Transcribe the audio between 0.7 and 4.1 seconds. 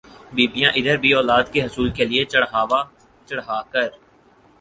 ادھر بھی اولاد کے حصول کےلئے چڑھاوا چڑھا کر